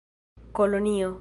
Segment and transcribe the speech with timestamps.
[0.55, 1.17] kolonio